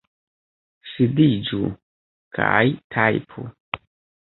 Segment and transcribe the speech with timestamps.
[0.93, 1.61] Sidiĝu
[2.39, 2.65] kaj
[2.97, 3.49] tajpu!